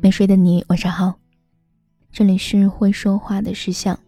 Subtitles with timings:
[0.00, 1.18] 没睡的你，晚上好。
[2.10, 3.98] 这里是会说话的石像，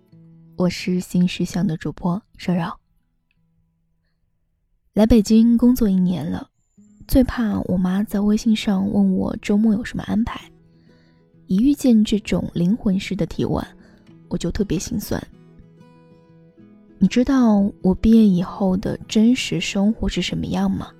[0.56, 2.80] 我是新石像的主播蛇扰。
[4.95, 6.48] 来北京工作一年了，
[7.07, 10.41] 最怕我妈在微信上问我周末有什么安排。
[11.46, 13.62] 一遇见这种灵魂式的提问，
[14.31, 15.23] 我就特别心酸。
[16.99, 20.91] 你知道我毕业以后的真实生活是什么样吗？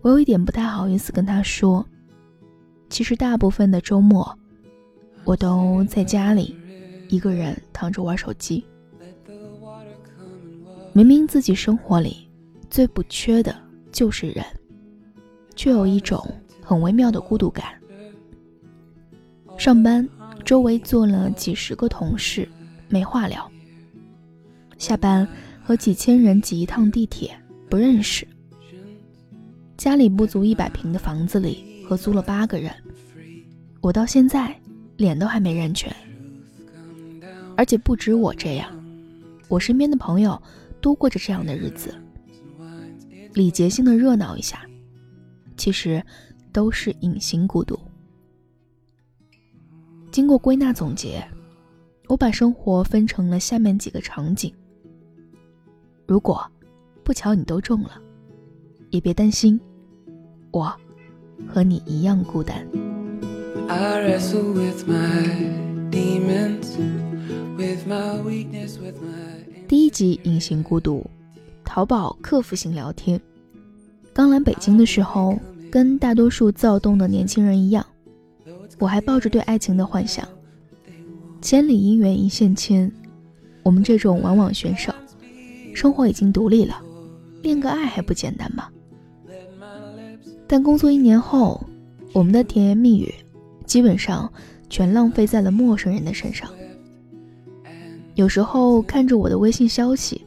[0.00, 1.84] 我有一点不太好意思跟他说。
[2.88, 4.38] 其实大部分的周末，
[5.24, 6.54] 我都在家里
[7.08, 8.62] 一个人躺着玩手机。
[10.92, 12.28] 明明自己生活里
[12.68, 13.56] 最不缺的
[13.90, 14.44] 就是人，
[15.56, 16.22] 却有一种
[16.62, 17.64] 很微妙的孤独感。
[19.56, 20.06] 上班
[20.44, 22.48] 周围坐了几十个同事，
[22.88, 23.50] 没话聊；
[24.78, 25.26] 下班
[25.62, 27.34] 和几千人挤一趟地铁，
[27.70, 28.26] 不认识。
[29.76, 31.70] 家里不足一百平的房子里。
[31.84, 32.72] 合租了八个人，
[33.82, 34.56] 我到现在
[34.96, 35.94] 脸都还没认全。
[37.54, 38.70] 而且不止我这样，
[39.46, 40.40] 我身边的朋友
[40.80, 41.94] 都过着这样的日子，
[43.34, 44.64] 礼节性的热闹一下，
[45.58, 46.02] 其实
[46.50, 47.78] 都是隐形孤独。
[50.12, 51.26] 经过归纳总结，
[52.06, 54.52] 我把生活分成了下面几个场景。
[56.06, 56.46] 如果
[57.02, 57.92] 不巧你都中了，
[58.90, 59.58] 也别担心，
[60.50, 60.72] 我。
[61.48, 62.64] 和你一样孤单。
[69.66, 71.04] 第一集隐形孤独，
[71.64, 73.20] 淘宝客服型聊天。
[74.12, 75.36] 刚来北京的时候，
[75.68, 77.84] 跟大多数躁动的年轻人一样，
[78.78, 80.26] 我还抱着对爱情的幻想。
[81.40, 82.90] 千里姻缘一线牵，
[83.62, 84.92] 我们这种网网选手，
[85.74, 86.80] 生活已经独立了，
[87.42, 88.68] 恋个爱还不简单吗？
[90.46, 91.64] 但工作一年后，
[92.12, 93.12] 我们的甜言蜜语
[93.64, 94.30] 基本上
[94.68, 96.48] 全浪费在了陌生人的身上。
[98.14, 100.24] 有时候看着我的微信消息，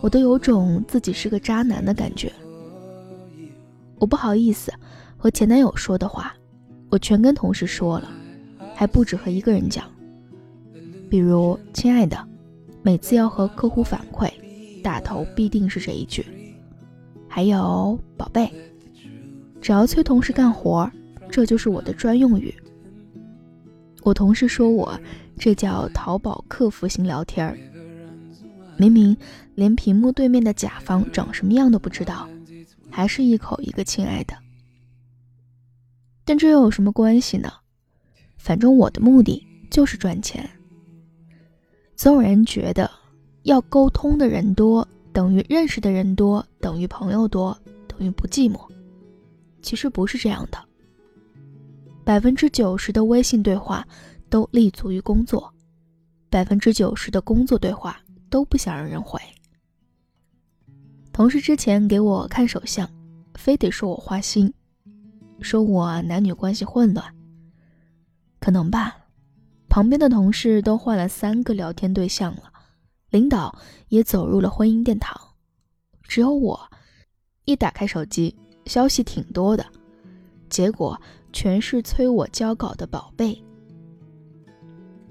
[0.00, 2.30] 我都有种自己是个渣男的感觉。
[3.98, 4.70] 我不好意思
[5.16, 6.34] 和前男友说的话，
[6.94, 8.08] 我全跟同事说了，
[8.72, 9.84] 还不止和一个人讲。
[11.10, 12.16] 比如“亲爱的”，
[12.82, 14.30] 每次要和客户反馈，
[14.80, 16.24] 打头必定是这一句。
[17.26, 18.48] 还有“宝贝”。
[19.60, 20.88] 只要催同事干活，
[21.28, 22.54] 这就是我的专用语。
[24.04, 24.96] 我同事说我
[25.36, 27.58] 这叫淘宝客服型聊天儿，
[28.76, 29.16] 明明
[29.56, 32.28] 连屏幕对面的甲方长什么样都不知道，
[32.88, 34.43] 还是一口一个亲爱的。
[36.24, 37.52] 但这又有什么关系呢？
[38.36, 40.48] 反正我的目的就是赚钱。
[41.96, 42.90] 总有人觉得
[43.42, 48.60] 要沟通的人多等于认识的人多等于朋友多等于不寂寞。
[49.62, 50.58] 其实不是这样的，
[52.04, 53.86] 百分之九十的微信对话
[54.28, 55.52] 都立足于工作，
[56.28, 57.98] 百分之九十的工作对话
[58.28, 59.18] 都不想让人回。
[61.12, 62.86] 同事之前给我看手相，
[63.34, 64.52] 非得说我花心，
[65.44, 67.14] 说我男女关系混乱。
[68.40, 68.96] 可能吧，
[69.68, 72.50] 旁边的同事都换了三个聊天对象了，
[73.10, 73.56] 领导
[73.88, 75.14] 也走入了婚姻殿堂，
[76.02, 76.58] 只有我，
[77.44, 78.34] 一打开手机。
[78.66, 79.66] 消息挺多的，
[80.48, 80.98] 结果
[81.34, 83.38] 全是催我交稿的宝贝。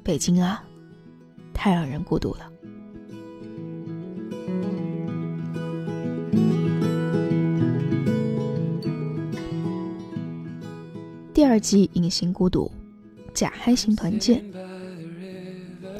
[0.02, 0.64] 北京啊，
[1.54, 2.52] 太让人孤独了。
[11.54, 12.72] 二季隐形孤独，
[13.32, 14.44] 假嗨型团建。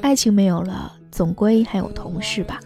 [0.02, 2.58] 爱情没有了，总归还有同事吧。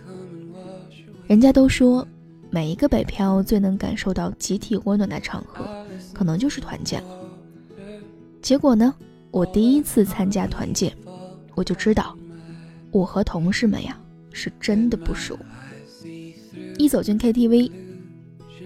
[1.27, 2.09] 人家都说。
[2.51, 5.69] 每一个北漂最能感受到集体温暖的场合，
[6.15, 7.09] 可能就是团建了。
[8.41, 8.95] 结果呢，
[9.31, 10.91] 我第一次参加团建，
[11.55, 12.17] 我就知道，
[12.91, 14.01] 我和同事们呀
[14.33, 15.39] 是真的不熟。
[16.79, 17.71] 一走进 KTV，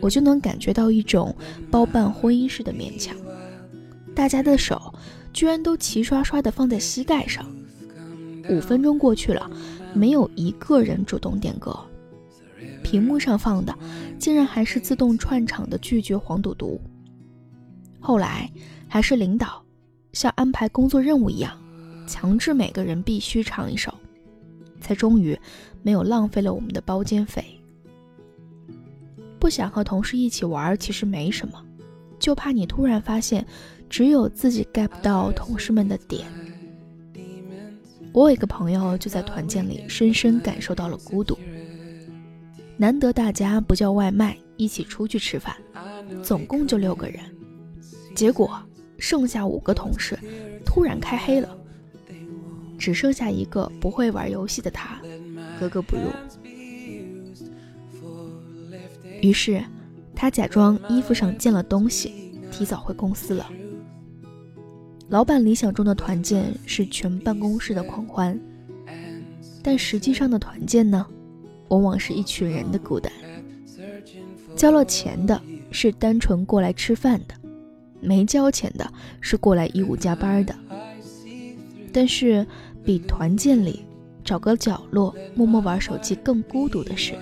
[0.00, 1.34] 我就能感觉到一种
[1.68, 3.16] 包办婚姻式的勉强。
[4.14, 4.94] 大家的手
[5.32, 7.44] 居然都齐刷刷的放在膝盖上。
[8.48, 9.50] 五分钟过去了，
[9.94, 11.78] 没有一个人主动点歌。
[12.82, 13.76] 屏幕上放的，
[14.18, 16.80] 竟然还是自动串场的《拒绝黄赌毒》。
[18.04, 18.50] 后来
[18.88, 19.62] 还是领导
[20.12, 21.56] 像安排工作任务一样，
[22.06, 23.94] 强制每个人必须唱一首，
[24.80, 25.38] 才终于
[25.82, 27.44] 没有浪费了我们的包间费。
[29.38, 31.64] 不想和同事一起玩，其实没什么，
[32.18, 33.46] 就怕你突然发现，
[33.92, 36.26] 只有自己 get 不到同事们的点。
[38.10, 41.38] 我有一个朋友就在团建里深深感受到了孤独。
[42.78, 45.54] 难得大家不叫外卖，一起出去吃饭，
[46.22, 47.20] 总共就六个人，
[48.14, 48.58] 结果
[48.98, 50.18] 剩下五个同事
[50.64, 51.54] 突然开黑了，
[52.78, 55.02] 只剩下一个不会玩游戏的他，
[55.60, 56.04] 格格不入。
[59.20, 59.62] 于是
[60.14, 63.46] 他假装衣服上溅了东西，提早回公司了。
[65.12, 68.40] 老板理想中的团建是全办公室的狂欢，
[69.62, 71.06] 但实际上的团建呢，
[71.68, 73.12] 往往是一群人的孤单。
[74.56, 75.38] 交了钱的
[75.70, 77.34] 是单纯过来吃饭的，
[78.00, 80.54] 没交钱的是过来义务加班的。
[81.92, 82.46] 但是
[82.82, 83.84] 比团建里
[84.24, 87.12] 找个角落默默玩手机更孤独的是，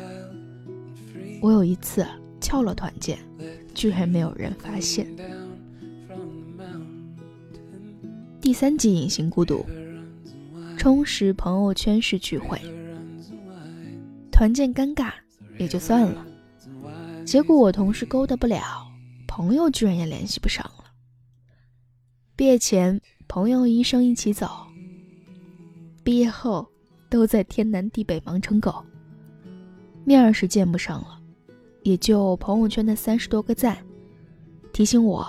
[1.43, 2.07] 我有一次
[2.41, 3.19] 翘了团建，
[3.75, 5.09] 居然没有人发现。
[8.51, 9.65] 第三集隐形孤独，
[10.77, 12.61] 充实朋友圈式聚会，
[14.33, 15.13] 团建尴尬
[15.57, 16.27] 也就算了，
[17.25, 18.89] 结果我同事勾搭不了，
[19.29, 20.87] 朋友居然也联系不上了。
[22.35, 24.51] 毕业前朋友医生一起走，
[26.03, 26.69] 毕业后
[27.09, 28.85] 都在天南地北忙成狗，
[30.05, 31.21] 面儿是见不上了，
[31.85, 33.79] 也就朋友圈的三十多个赞，
[34.73, 35.25] 提醒我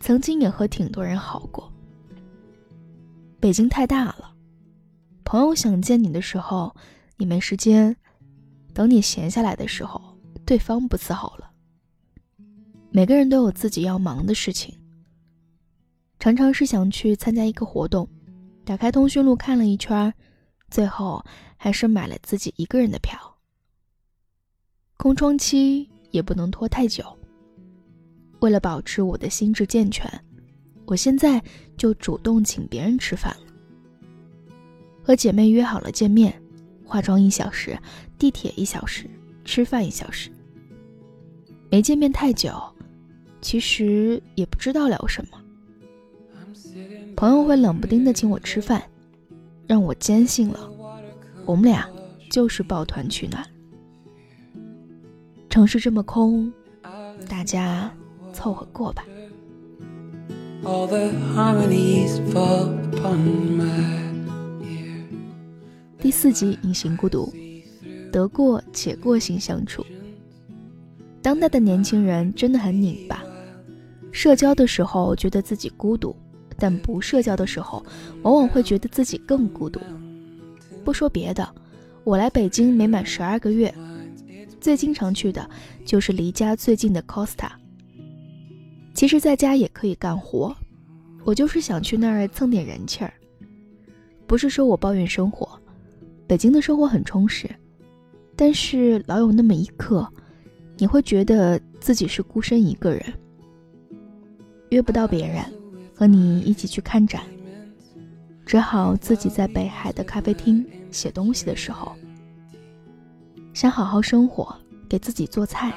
[0.00, 1.72] 曾经也和挺多人好过。
[3.44, 4.34] 北京太大了，
[5.22, 6.74] 朋友想见你的时候，
[7.18, 7.94] 你没时间；
[8.72, 10.00] 等你闲下来的时候，
[10.46, 11.50] 对方不伺候了。
[12.90, 14.74] 每个人都有自己要忙的事情，
[16.18, 18.08] 常常是想去参加一个活动，
[18.64, 20.10] 打开通讯录看了一圈，
[20.70, 21.22] 最后
[21.58, 23.36] 还是买了自己一个人的票。
[24.96, 27.04] 空窗期也不能拖太久。
[28.40, 30.10] 为了保持我的心智健全。
[30.86, 31.42] 我现在
[31.76, 33.52] 就主动请别人吃饭了，
[35.02, 36.42] 和姐妹约好了见面，
[36.84, 37.78] 化妆一小时，
[38.18, 39.08] 地铁一小时，
[39.44, 40.30] 吃饭一小时。
[41.70, 42.52] 没见面太久，
[43.40, 45.40] 其实也不知道聊什么。
[47.16, 48.82] 朋友会冷不丁的请我吃饭，
[49.66, 50.70] 让我坚信了，
[51.46, 51.88] 我们俩
[52.30, 53.44] 就是抱团取暖。
[55.48, 56.52] 城市这么空，
[57.28, 57.90] 大家
[58.32, 59.04] 凑合过吧。
[66.00, 67.30] 第四集隐形孤独，
[68.10, 69.84] 得过且过型相处。
[71.20, 73.22] 当代的年轻人真的很拧巴，
[74.10, 76.16] 社交的时候觉得自己孤独，
[76.56, 77.84] 但不社交的时候，
[78.22, 79.78] 往往会觉得自己更孤独。
[80.82, 81.46] 不说别的，
[82.04, 83.74] 我来北京没满十二个月，
[84.62, 85.46] 最经常去的
[85.84, 87.50] 就是离家最近的 Costa。
[88.94, 90.54] 其实在家也可以干活，
[91.24, 93.12] 我就是想去那儿蹭点人气儿。
[94.26, 95.60] 不是说我抱怨生活，
[96.26, 97.50] 北京的生活很充实，
[98.36, 100.08] 但是老有那么一刻，
[100.78, 103.02] 你会觉得自己是孤身一个人，
[104.70, 105.44] 约不到别人
[105.94, 107.22] 和你一起去看展，
[108.46, 111.92] 只好自己在北海的咖啡厅写东西的时候，
[113.52, 114.56] 想好好生活，
[114.88, 115.72] 给自己做菜。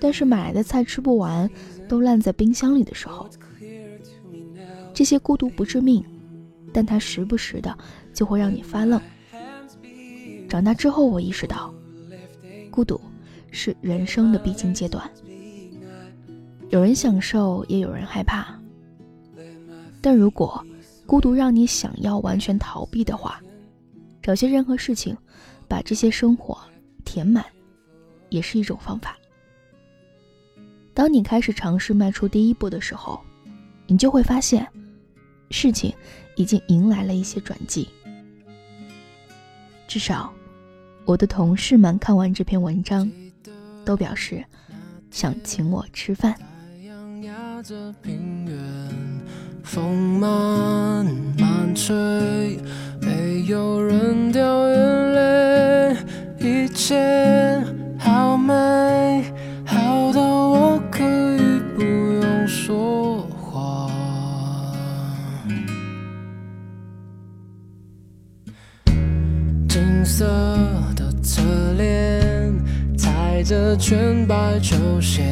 [0.00, 1.50] 但是买来的菜吃不完，
[1.88, 3.28] 都烂在冰箱里的时候，
[4.94, 6.04] 这些孤独不致命，
[6.72, 7.76] 但它时不时的
[8.12, 9.00] 就会让你发愣。
[10.48, 11.74] 长大之后，我意识到，
[12.70, 13.00] 孤独
[13.50, 15.10] 是人生的必经阶段。
[16.70, 18.58] 有人享受，也有人害怕。
[20.00, 20.64] 但如果
[21.06, 23.42] 孤独让你想要完全逃避的话，
[24.22, 25.16] 找些任何事情，
[25.66, 26.56] 把这些生活
[27.04, 27.44] 填满，
[28.28, 29.17] 也是一种方法。
[30.98, 33.20] 当你开始尝试迈出第一步的时候，
[33.86, 34.66] 你就会发现，
[35.48, 35.94] 事情
[36.34, 37.88] 已经迎来了一些转机。
[39.86, 40.32] 至少，
[41.04, 43.08] 我的同事们看完这篇文章，
[43.84, 44.44] 都表示
[45.12, 46.34] 想请我吃饭。
[49.62, 51.06] 风慢
[51.38, 52.58] 慢吹，
[53.00, 55.96] 没有人掉眼泪，
[56.40, 57.62] 一切
[58.00, 58.97] 好美。
[62.68, 63.90] 说话。
[69.66, 70.26] 金色
[70.94, 71.40] 的侧
[71.78, 72.52] 脸，
[72.94, 75.22] 踩着全白球鞋，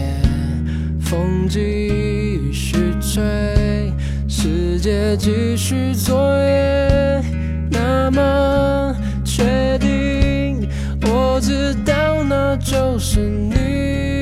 [0.98, 3.92] 风继续吹，
[4.26, 7.22] 世界继续作业。
[7.70, 10.66] 那么确定，
[11.02, 14.15] 我知道那就是你。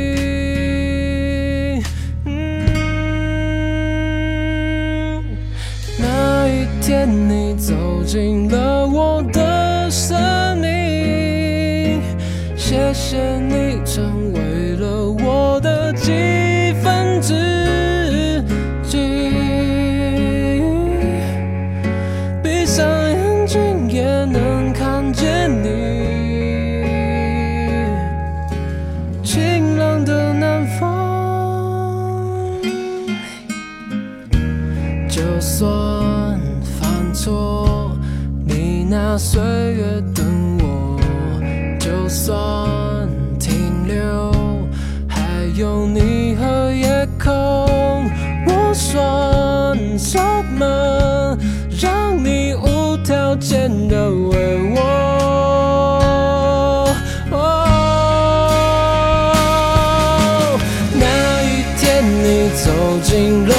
[39.16, 40.98] 岁月等我
[41.78, 44.32] 就算停留
[45.08, 45.22] 还
[45.56, 47.32] 有你和夜空
[48.46, 50.18] 我算什
[50.58, 51.38] 么？
[51.80, 54.80] 让你无条件的为我。
[60.94, 62.70] 那一天你走
[63.02, 63.54] 进了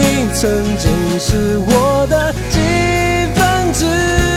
[0.00, 0.90] 你曾经
[1.20, 2.58] 是我的几
[3.34, 4.29] 分之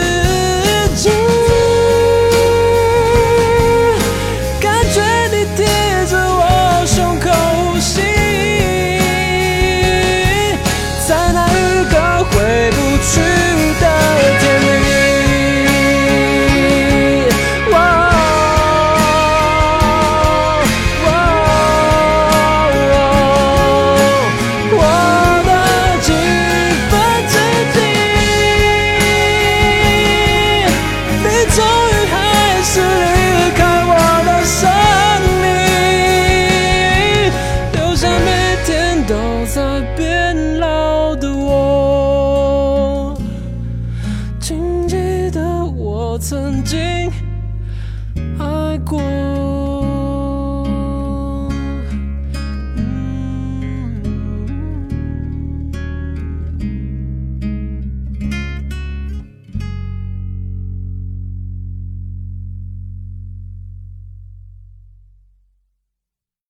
[46.24, 47.12] 曾经